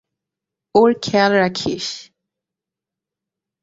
[0.75, 1.87] ওর খেয়াল রাখিস।